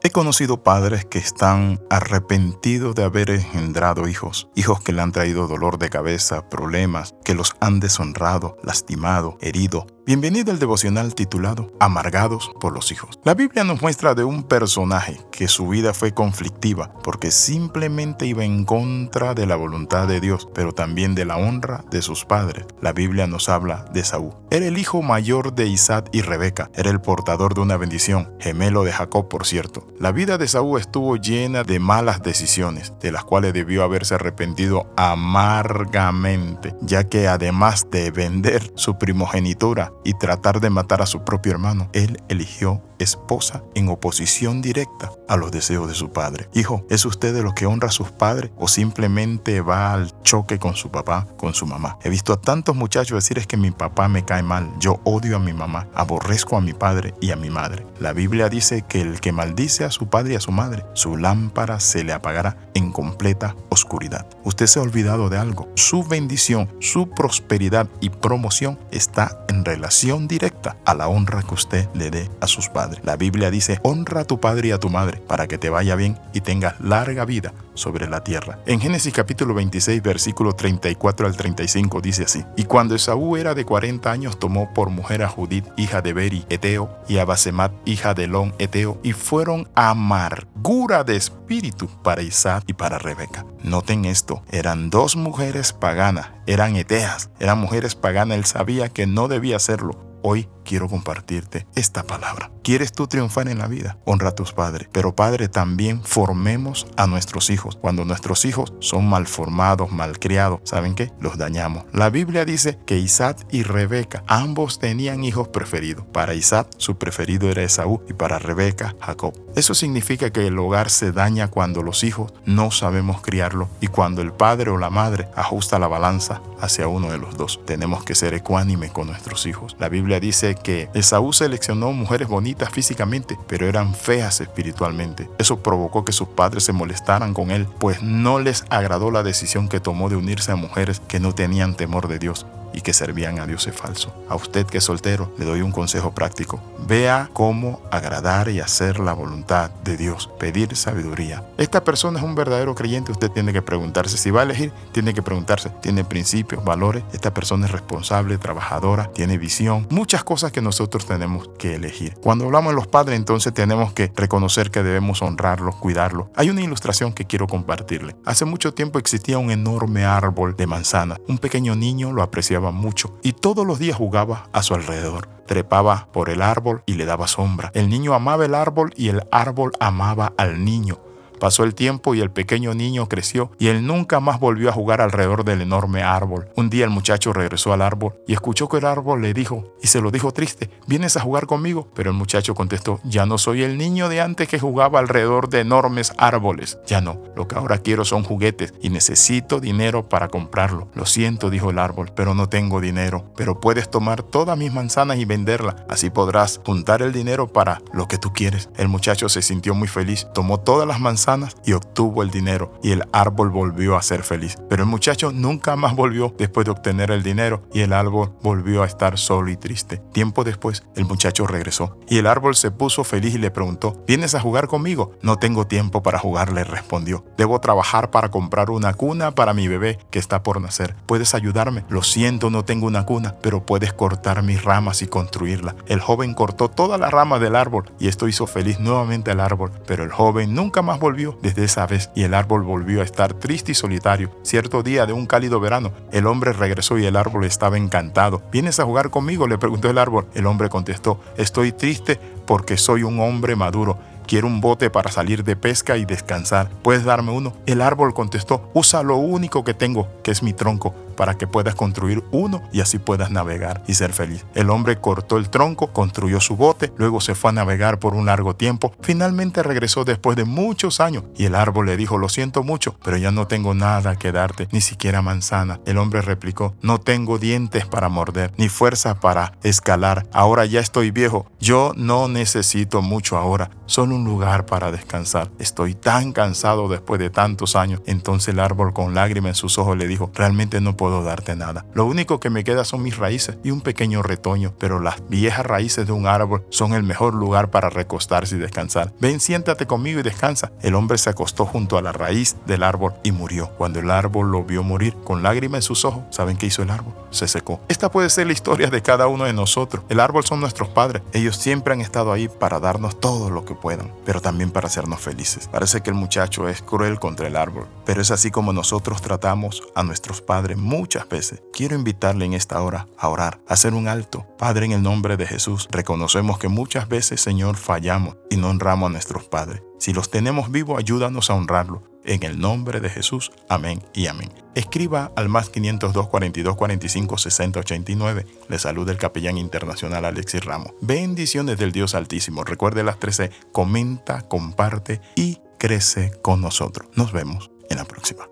[0.00, 5.48] He conocido padres que están arrepentidos de haber engendrado hijos, hijos que le han traído
[5.48, 12.50] dolor de cabeza, problemas, que los han deshonrado, lastimado, herido, Bienvenido al devocional titulado Amargados
[12.62, 13.20] por los hijos.
[13.24, 18.42] La Biblia nos muestra de un personaje que su vida fue conflictiva porque simplemente iba
[18.42, 22.64] en contra de la voluntad de Dios, pero también de la honra de sus padres.
[22.80, 24.32] La Biblia nos habla de Saúl.
[24.50, 28.84] Era el hijo mayor de Isaac y Rebeca, era el portador de una bendición, gemelo
[28.84, 29.86] de Jacob por cierto.
[30.00, 34.90] La vida de Saúl estuvo llena de malas decisiones, de las cuales debió haberse arrepentido
[34.96, 41.52] amargamente, ya que además de vender su primogenitura y tratar de matar a su propio
[41.52, 46.48] hermano, él eligió esposa en oposición directa a los deseos de su padre.
[46.54, 50.58] Hijo, ¿es usted de los que honra a sus padres o simplemente va al choque
[50.58, 51.98] con su papá, con su mamá?
[52.02, 55.36] He visto a tantos muchachos decir es que mi papá me cae mal, yo odio
[55.36, 57.86] a mi mamá, aborrezco a mi padre y a mi madre.
[58.00, 61.16] La Biblia dice que el que maldice a su padre y a su madre, su
[61.16, 64.26] lámpara se le apagará en completa oscuridad.
[64.44, 65.68] Usted se ha olvidado de algo.
[65.74, 71.88] Su bendición, su prosperidad y promoción está en relación directa a la honra que usted
[71.94, 72.87] le dé a sus padres.
[73.02, 75.96] La Biblia dice, honra a tu padre y a tu madre para que te vaya
[75.96, 78.58] bien y tengas larga vida sobre la tierra.
[78.66, 83.64] En Génesis capítulo 26, versículo 34 al 35 dice así, y cuando Esaú era de
[83.64, 88.14] 40 años tomó por mujer a Judith, hija de Beri, Eteo, y a Basemat, hija
[88.14, 93.46] de Lon, Eteo, y fueron amargura de espíritu para Isaac y para Rebeca.
[93.62, 99.28] Noten esto, eran dos mujeres paganas, eran eteas, eran mujeres paganas, él sabía que no
[99.28, 102.50] debía hacerlo, Hoy quiero compartirte esta palabra.
[102.62, 103.96] ¿Quieres tú triunfar en la vida?
[104.04, 104.86] Honra a tus padres.
[104.92, 107.76] Pero Padre, también formemos a nuestros hijos.
[107.80, 111.10] Cuando nuestros hijos son mal formados, mal criados, ¿saben qué?
[111.20, 111.84] Los dañamos.
[111.94, 116.04] La Biblia dice que Isaac y Rebeca, ambos tenían hijos preferidos.
[116.12, 119.32] Para Isaac, su preferido era Esaú y para Rebeca, Jacob.
[119.56, 124.20] Eso significa que el hogar se daña cuando los hijos no sabemos criarlo y cuando
[124.20, 127.60] el padre o la madre ajusta la balanza hacia uno de los dos.
[127.64, 129.74] Tenemos que ser ecuánime con nuestros hijos.
[129.78, 135.28] La Biblia dice que Esaú seleccionó mujeres bonitas físicamente, pero eran feas espiritualmente.
[135.38, 139.68] Eso provocó que sus padres se molestaran con él, pues no les agradó la decisión
[139.68, 142.46] que tomó de unirse a mujeres que no tenían temor de Dios
[142.78, 144.14] y que servían a dioses falso.
[144.28, 146.60] A usted que es soltero, le doy un consejo práctico.
[146.86, 151.44] Vea cómo agradar y hacer la voluntad de Dios, pedir sabiduría.
[151.56, 155.12] Esta persona es un verdadero creyente, usted tiene que preguntarse, si va a elegir, tiene
[155.12, 160.62] que preguntarse, tiene principios, valores, esta persona es responsable, trabajadora, tiene visión, muchas cosas que
[160.62, 162.14] nosotros tenemos que elegir.
[162.22, 166.28] Cuando hablamos de los padres, entonces tenemos que reconocer que debemos honrarlos, cuidarlos.
[166.36, 168.14] Hay una ilustración que quiero compartirle.
[168.24, 171.16] Hace mucho tiempo existía un enorme árbol de manzana.
[171.26, 175.28] Un pequeño niño lo apreciaba mucho y todos los días jugaba a su alrededor.
[175.46, 177.70] Trepaba por el árbol y le daba sombra.
[177.74, 180.98] El niño amaba el árbol y el árbol amaba al niño.
[181.38, 185.00] Pasó el tiempo y el pequeño niño creció y él nunca más volvió a jugar
[185.00, 186.48] alrededor del enorme árbol.
[186.56, 189.86] Un día el muchacho regresó al árbol y escuchó que el árbol le dijo, y
[189.86, 191.88] se lo dijo triste, ¿vienes a jugar conmigo?
[191.94, 195.60] Pero el muchacho contestó, ya no soy el niño de antes que jugaba alrededor de
[195.60, 196.78] enormes árboles.
[196.86, 200.88] Ya no, lo que ahora quiero son juguetes y necesito dinero para comprarlo.
[200.94, 203.32] Lo siento, dijo el árbol, pero no tengo dinero.
[203.36, 205.76] Pero puedes tomar todas mis manzanas y venderlas.
[205.88, 208.68] Así podrás juntar el dinero para lo que tú quieres.
[208.76, 211.27] El muchacho se sintió muy feliz, tomó todas las manzanas
[211.64, 214.56] y obtuvo el dinero y el árbol volvió a ser feliz.
[214.70, 218.82] Pero el muchacho nunca más volvió después de obtener el dinero y el árbol volvió
[218.82, 219.98] a estar solo y triste.
[220.12, 224.34] Tiempo después, el muchacho regresó y el árbol se puso feliz y le preguntó, ¿vienes
[224.34, 225.12] a jugar conmigo?
[225.20, 227.24] No tengo tiempo para jugar, le respondió.
[227.36, 230.94] Debo trabajar para comprar una cuna para mi bebé que está por nacer.
[231.04, 231.84] ¿Puedes ayudarme?
[231.90, 235.76] Lo siento, no tengo una cuna, pero puedes cortar mis ramas y construirla.
[235.86, 239.72] El joven cortó toda la rama del árbol y esto hizo feliz nuevamente al árbol,
[239.86, 243.34] pero el joven nunca más volvió desde esa vez y el árbol volvió a estar
[243.34, 244.30] triste y solitario.
[244.42, 248.42] Cierto día de un cálido verano, el hombre regresó y el árbol estaba encantado.
[248.52, 249.48] ¿Vienes a jugar conmigo?
[249.48, 250.26] le preguntó el árbol.
[250.34, 253.98] El hombre contestó, estoy triste porque soy un hombre maduro.
[254.28, 256.68] Quiero un bote para salir de pesca y descansar.
[256.82, 257.54] ¿Puedes darme uno?
[257.66, 261.74] El árbol contestó, usa lo único que tengo, que es mi tronco para que puedas
[261.74, 264.46] construir uno y así puedas navegar y ser feliz.
[264.54, 268.26] El hombre cortó el tronco, construyó su bote, luego se fue a navegar por un
[268.26, 272.62] largo tiempo, finalmente regresó después de muchos años y el árbol le dijo, lo siento
[272.62, 275.80] mucho, pero ya no tengo nada que darte, ni siquiera manzana.
[275.86, 281.10] El hombre replicó, no tengo dientes para morder, ni fuerza para escalar, ahora ya estoy
[281.10, 285.50] viejo, yo no necesito mucho ahora, solo un lugar para descansar.
[285.58, 288.00] Estoy tan cansado después de tantos años.
[288.06, 291.56] Entonces el árbol con lágrimas en sus ojos le dijo, realmente no puedo puedo darte
[291.56, 291.86] nada.
[291.94, 295.64] Lo único que me queda son mis raíces y un pequeño retoño, pero las viejas
[295.64, 299.10] raíces de un árbol son el mejor lugar para recostarse y descansar.
[299.18, 300.70] Ven, siéntate conmigo y descansa.
[300.82, 303.70] El hombre se acostó junto a la raíz del árbol y murió.
[303.78, 306.90] Cuando el árbol lo vio morir con lágrimas en sus ojos, ¿saben qué hizo el
[306.90, 307.14] árbol?
[307.30, 307.80] Se secó.
[307.88, 310.04] Esta puede ser la historia de cada uno de nosotros.
[310.10, 311.22] El árbol son nuestros padres.
[311.32, 315.20] Ellos siempre han estado ahí para darnos todo lo que puedan, pero también para hacernos
[315.20, 315.68] felices.
[315.68, 319.82] Parece que el muchacho es cruel contra el árbol, pero es así como nosotros tratamos
[319.94, 321.62] a nuestros padres muchas veces.
[321.72, 324.46] Quiero invitarle en esta hora a orar, a hacer un alto.
[324.58, 329.08] Padre, en el nombre de Jesús, reconocemos que muchas veces, Señor, fallamos y no honramos
[329.08, 329.80] a nuestros padres.
[329.98, 332.02] Si los tenemos vivos, ayúdanos a honrarlos.
[332.24, 334.50] En el nombre de Jesús, amén y amén.
[334.74, 338.46] Escriba al más 502 42 45 60 89.
[338.68, 340.92] Le saluda el capellán internacional Alexis Ramos.
[341.00, 342.64] Bendiciones del Dios Altísimo.
[342.64, 343.50] Recuerde las 13.
[343.72, 347.08] Comenta, comparte y crece con nosotros.
[347.14, 348.48] Nos vemos en la próxima.